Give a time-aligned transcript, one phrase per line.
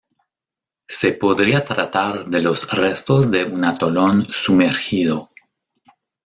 [0.89, 5.29] Se podría tratar de los restos de un atolón sumergido.